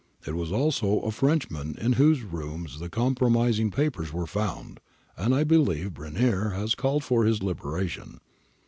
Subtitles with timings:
[0.25, 4.79] It was also a Frenchman in whose rooms the compromising papers were found,
[5.15, 8.19] and I believe Brenier has called for his liberation.